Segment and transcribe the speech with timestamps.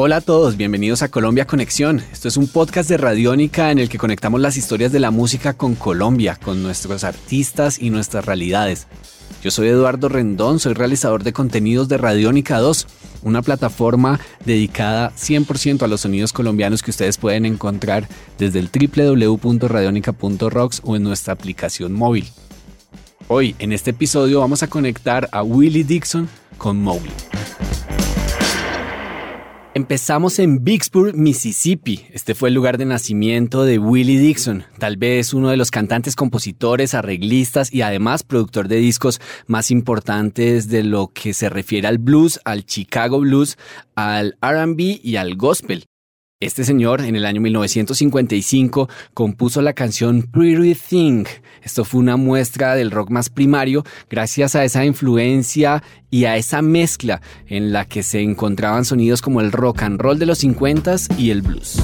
[0.00, 2.00] Hola a todos, bienvenidos a Colombia Conexión.
[2.12, 5.54] Esto es un podcast de Radiónica en el que conectamos las historias de la música
[5.54, 8.86] con Colombia, con nuestros artistas y nuestras realidades.
[9.42, 12.86] Yo soy Eduardo Rendón, soy realizador de contenidos de Radiónica 2,
[13.22, 18.06] una plataforma dedicada 100% a los sonidos colombianos que ustedes pueden encontrar
[18.38, 22.28] desde el www.radionica.rocks o en nuestra aplicación móvil.
[23.26, 27.10] Hoy, en este episodio, vamos a conectar a Willie Dixon con Mowgli.
[29.78, 32.04] Empezamos en Vicksburg, Mississippi.
[32.12, 36.16] Este fue el lugar de nacimiento de Willie Dixon, tal vez uno de los cantantes,
[36.16, 41.98] compositores, arreglistas y además productor de discos más importantes de lo que se refiere al
[41.98, 43.56] blues, al Chicago blues,
[43.94, 45.84] al RB y al gospel.
[46.40, 51.24] Este señor, en el año 1955, compuso la canción Pretty Thing.
[51.64, 56.62] Esto fue una muestra del rock más primario gracias a esa influencia y a esa
[56.62, 61.12] mezcla en la que se encontraban sonidos como el rock and roll de los 50s
[61.18, 61.82] y el blues.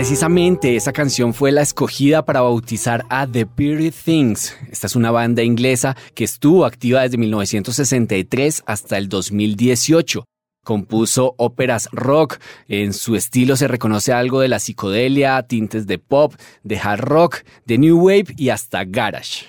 [0.00, 4.56] Precisamente esa canción fue la escogida para bautizar a The Pretty Things.
[4.70, 10.24] Esta es una banda inglesa que estuvo activa desde 1963 hasta el 2018.
[10.64, 16.32] Compuso óperas rock, en su estilo se reconoce algo de la psicodelia, tintes de pop,
[16.62, 19.44] de hard rock, de new wave y hasta garage.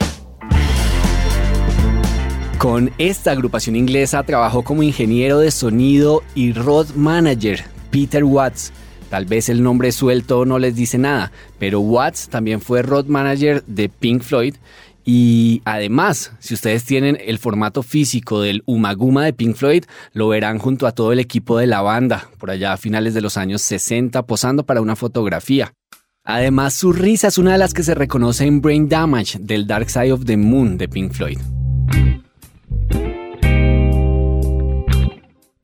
[2.58, 8.74] Con esta agrupación inglesa trabajó como ingeniero de sonido y road manager Peter Watts.
[9.12, 13.62] Tal vez el nombre suelto no les dice nada, pero Watts también fue road manager
[13.66, 14.56] de Pink Floyd
[15.04, 20.60] y además, si ustedes tienen el formato físico del Umaguma de Pink Floyd, lo verán
[20.60, 23.62] junto a todo el equipo de la banda, por allá a finales de los años
[23.64, 25.74] 60, posando para una fotografía.
[26.24, 29.90] Además, su risa es una de las que se reconoce en Brain Damage del Dark
[29.90, 31.40] Side of the Moon de Pink Floyd.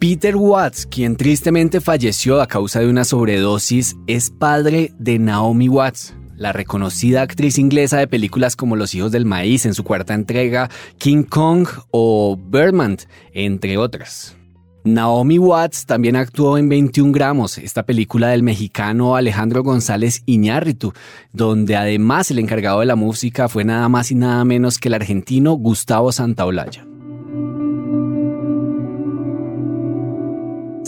[0.10, 6.16] Peter Watts, quien tristemente falleció a causa de una sobredosis, es padre de Naomi Watts,
[6.38, 10.70] la reconocida actriz inglesa de películas como Los Hijos del Maíz en su cuarta entrega,
[10.98, 12.96] King Kong o Birdman,
[13.34, 14.38] entre otras.
[14.86, 20.94] Naomi Watts también actuó en 21 gramos, esta película del mexicano Alejandro González Iñárritu,
[21.34, 24.94] donde además el encargado de la música fue nada más y nada menos que el
[24.94, 26.88] argentino Gustavo Santaolalla.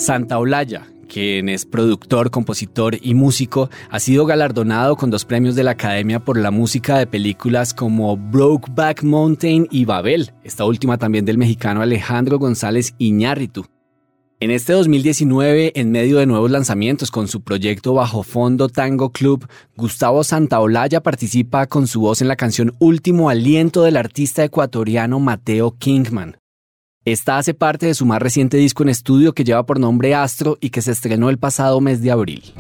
[0.09, 5.69] Santaolalla, quien es productor, compositor y músico, ha sido galardonado con dos premios de la
[5.69, 11.37] Academia por la música de películas como Brokeback Mountain y Babel, esta última también del
[11.37, 13.67] mexicano Alejandro González Iñárritu.
[14.39, 19.47] En este 2019, en medio de nuevos lanzamientos con su proyecto Bajo Fondo Tango Club,
[19.77, 25.75] Gustavo Santaolalla participa con su voz en la canción Último Aliento del artista ecuatoriano Mateo
[25.77, 26.39] Kingman.
[27.11, 30.59] Esta hace parte de su más reciente disco en estudio que lleva por nombre Astro
[30.61, 32.53] y que se estrenó el pasado mes de abril.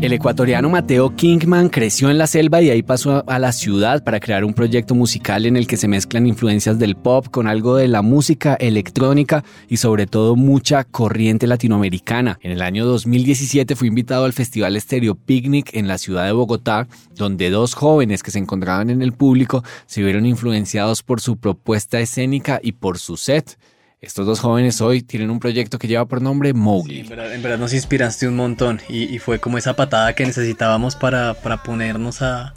[0.00, 4.20] El ecuatoriano Mateo Kingman creció en la selva y ahí pasó a la ciudad para
[4.20, 7.88] crear un proyecto musical en el que se mezclan influencias del pop con algo de
[7.88, 12.38] la música electrónica y sobre todo mucha corriente latinoamericana.
[12.42, 16.86] En el año 2017 fue invitado al Festival Estéreo Picnic en la ciudad de Bogotá,
[17.16, 21.98] donde dos jóvenes que se encontraban en el público se vieron influenciados por su propuesta
[21.98, 23.58] escénica y por su set.
[24.00, 27.00] Estos dos jóvenes hoy tienen un proyecto que lleva por nombre Mowgli.
[27.00, 27.08] en,
[27.42, 32.54] verdad, nos inspiraste un montón y, fue como esa patada que necesitábamos para, ponernos a,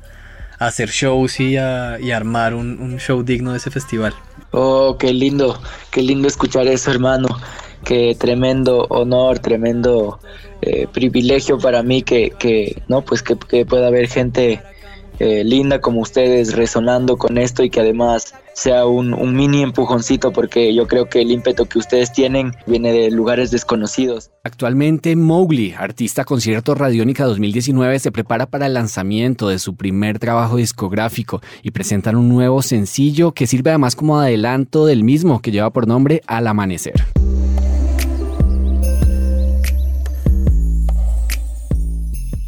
[0.60, 4.14] hacer shows y a armar un, show digno de ese festival.
[4.52, 5.60] Oh, qué lindo,
[5.90, 7.28] qué lindo escuchar eso, hermano.
[7.84, 10.20] Qué tremendo honor, tremendo
[10.62, 14.62] eh, privilegio para mí que, no, pues que, que pueda haber gente
[15.18, 20.74] eh, linda como ustedes resonando con esto y que además sea un, mini empujoncito porque
[20.74, 24.32] yo creo que el ímpetu que ustedes tienen viene de lugares desconocidos.
[24.44, 30.58] Actualmente Mowgli, artista concierto Radiónica 2019, se prepara para el lanzamiento de su primer trabajo
[30.58, 35.72] discográfico y presentan un nuevo sencillo que sirve además como adelanto del mismo que lleva
[35.72, 36.94] por nombre Al Amanecer.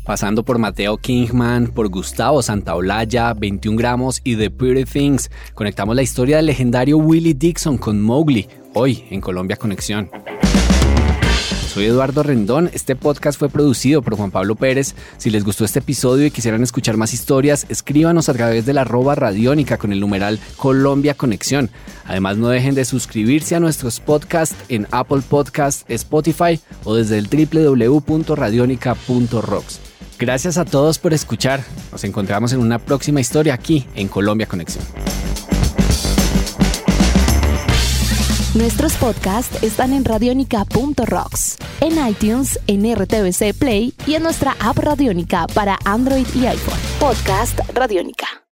[0.03, 5.29] Pasando por Mateo Kingman, por Gustavo Santaolalla, 21 gramos y The Pretty Things.
[5.53, 10.09] Conectamos la historia del legendario Willie Dixon con Mowgli, hoy en Colombia Conexión.
[11.73, 12.69] soy Eduardo Rendón.
[12.73, 14.93] Este podcast fue producido por Juan Pablo Pérez.
[15.17, 18.81] Si les gustó este episodio y quisieran escuchar más historias, escríbanos a través de la
[18.81, 21.71] arroba radiónica con el numeral Colombia Conexión.
[22.05, 27.27] Además, no dejen de suscribirse a nuestros podcasts en Apple Podcast, Spotify o desde el
[27.27, 29.92] www.radionica.rocks.
[30.23, 31.65] Gracias a todos por escuchar.
[31.91, 34.85] Nos encontramos en una próxima historia aquí en Colombia Conexión.
[38.55, 45.45] Nuestros podcasts están en radionica.rocks, en iTunes, en RTVC Play y en nuestra app Radionica
[45.47, 46.79] para Android y iPhone.
[47.01, 48.42] Podcast Radionica.